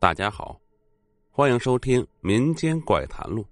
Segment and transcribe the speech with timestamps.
[0.00, 0.56] 大家好，
[1.28, 3.42] 欢迎收听《民间怪谈录》。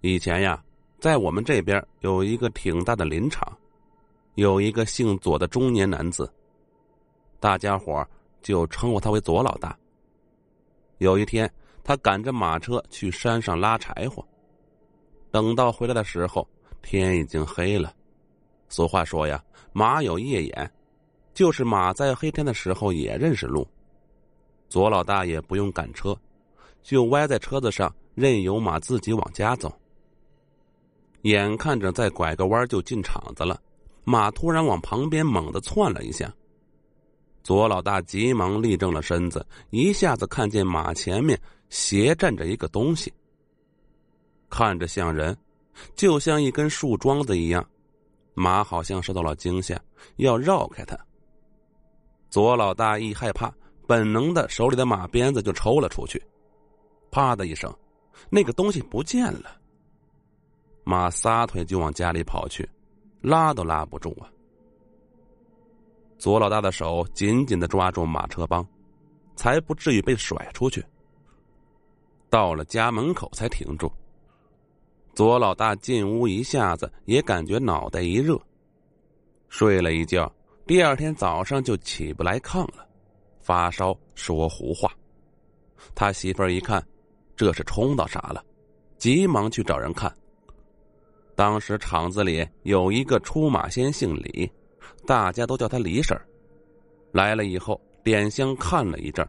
[0.00, 0.62] 以前呀，
[1.00, 3.58] 在我们这边有一个挺大的林场，
[4.36, 6.32] 有一个姓左的中年男子，
[7.40, 8.06] 大家伙
[8.42, 9.76] 就称呼他为左老大。
[10.98, 14.24] 有一天，他赶着马车去山上拉柴火，
[15.32, 16.48] 等到回来的时候，
[16.80, 17.92] 天已经黑了。
[18.68, 20.72] 俗话说呀，“马有夜眼”。
[21.34, 23.66] 就是马在黑天的时候也认识路，
[24.68, 26.16] 左老大也不用赶车，
[26.82, 29.72] 就歪在车子上，任由马自己往家走。
[31.22, 33.60] 眼看着再拐个弯就进场子了，
[34.04, 36.32] 马突然往旁边猛地窜了一下。
[37.42, 41.40] 左老大急忙立正了身子，一下子看见马前面
[41.70, 43.12] 斜站着一个东西，
[44.50, 45.36] 看着像人，
[45.94, 47.66] 就像一根树桩子一样。
[48.34, 49.80] 马好像受到了惊吓，
[50.16, 50.96] 要绕开它。
[52.30, 53.52] 左老大一害怕，
[53.88, 56.22] 本能的手里的马鞭子就抽了出去，
[57.10, 57.74] 啪的一声，
[58.28, 59.56] 那个东西不见了。
[60.84, 62.68] 马撒腿就往家里跑去，
[63.22, 64.28] 拉都拉不住啊！
[66.18, 68.66] 左老大的手紧紧的抓住马车帮，
[69.36, 70.84] 才不至于被甩出去。
[72.28, 73.90] 到了家门口才停住。
[75.14, 78.38] 左老大进屋一下子也感觉脑袋一热，
[79.48, 80.30] 睡了一觉。
[80.66, 82.86] 第二天早上就起不来炕了，
[83.48, 84.92] 发烧说胡话。
[85.94, 86.86] 他媳妇儿一看，
[87.34, 88.44] 这是冲到啥了，
[88.98, 90.14] 急忙去找人看。
[91.34, 94.52] 当时厂子里有一个出马仙姓李，
[95.06, 96.28] 大家都叫他李婶儿。
[97.10, 99.26] 来了以后，点香看了一阵，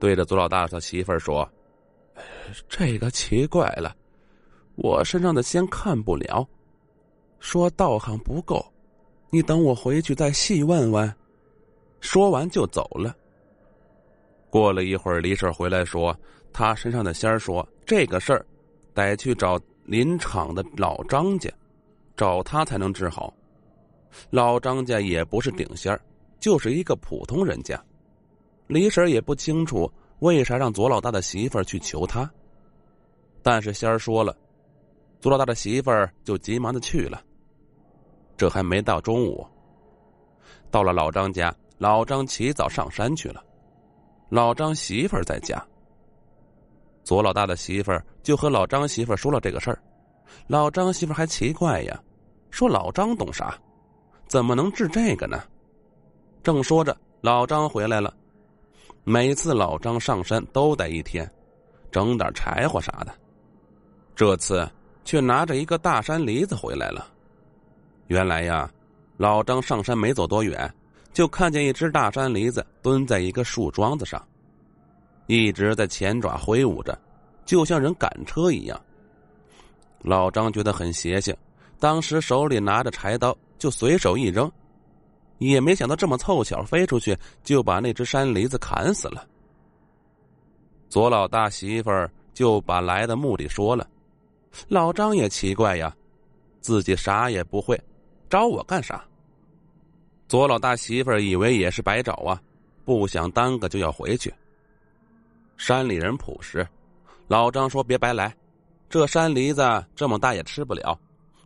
[0.00, 1.48] 对着左老大他媳妇儿说
[2.68, 3.94] ：“这个奇怪了，
[4.74, 6.44] 我身上的仙看不了，
[7.38, 8.66] 说道行不够。”
[9.30, 11.14] 你等我回去再细问问。
[12.06, 13.14] 说完就走了。
[14.48, 16.16] 过了一会儿，李婶回来说，
[16.52, 18.46] 他身上的仙儿说这个事儿，
[18.94, 21.52] 得去找林场的老张家，
[22.16, 23.34] 找他才能治好。
[24.30, 26.00] 老张家也不是顶仙儿，
[26.38, 27.78] 就是一个普通人家。
[28.68, 32.30] 李婶也不清楚为啥让左老大的媳妇儿去求他，
[33.42, 34.34] 但是仙儿说了，
[35.20, 37.20] 左老大的媳妇儿就急忙的去了。
[38.36, 39.44] 这还没到中午，
[40.70, 43.42] 到了老张家，老张起早上山去了，
[44.28, 45.62] 老张媳妇儿在家。
[47.04, 49.78] 左老大的媳妇儿就和老张媳妇儿说了这个事儿，
[50.46, 52.02] 老张媳妇儿还奇怪呀，
[52.50, 53.54] 说老张懂啥，
[54.26, 55.42] 怎么能治这个呢？
[56.42, 58.12] 正说着，老张回来了，
[59.04, 61.30] 每次老张上山都得一天，
[61.92, 63.14] 整点柴火啥的，
[64.14, 64.68] 这次
[65.04, 67.06] 却拿着一个大山梨子回来了。
[68.08, 68.68] 原来呀，
[69.16, 70.72] 老张上山没走多远，
[71.16, 74.22] 就看见一只大山梨子蹲在一个树桩子上，
[75.28, 76.94] 一直在前爪挥舞着，
[77.46, 78.78] 就像人赶车一样。
[80.00, 81.34] 老张觉得很邪性，
[81.80, 84.52] 当时手里拿着柴刀，就随手一扔，
[85.38, 89.26] 也没想到这么凑巧飞出去，就把那只山梨子砍死了。
[90.90, 93.88] 左老大媳妇儿就把来的目的说了，
[94.68, 95.96] 老张也奇怪呀，
[96.60, 97.82] 自己啥也不会。
[98.28, 99.02] 找我干啥？
[100.28, 102.40] 左老大媳妇儿以为也是白找啊，
[102.84, 104.32] 不想耽搁就要回去。
[105.56, 106.66] 山里人朴实，
[107.28, 108.34] 老张说别白来，
[108.88, 109.62] 这山梨子
[109.94, 110.98] 这么大也吃不了，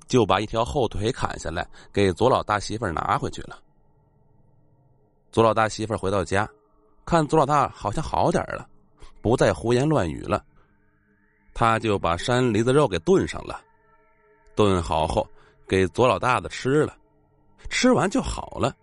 [0.07, 3.59] 就把一条后腿砍下来给左老大媳妇儿拿回去了。
[5.31, 6.49] 左老大媳妇儿回到家，
[7.05, 8.67] 看左老大好像好点了，
[9.21, 10.43] 不再胡言乱语了，
[11.53, 13.61] 他就把山梨子肉给炖上了，
[14.55, 15.29] 炖好后。
[15.69, 16.97] 给左老大的吃了，
[17.69, 18.75] 吃完就好了。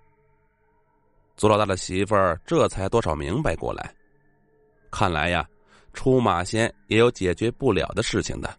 [1.36, 3.94] 左老大的媳妇儿这才多少明白过来，
[4.90, 5.48] 看来呀，
[5.94, 8.58] 出马仙也有解决不了的事情的。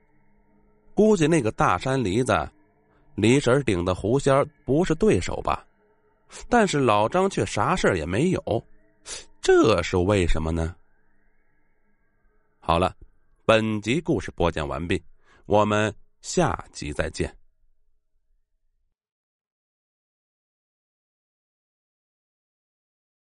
[0.94, 2.48] 估计那个大山梨子，
[3.14, 5.64] 李婶顶的狐仙不是对手吧？
[6.48, 8.40] 但是老张却啥事也没有，
[9.40, 10.74] 这是为什么呢？
[12.60, 12.94] 好了，
[13.46, 15.02] 本集故事播讲完毕，
[15.46, 17.37] 我们下集再见。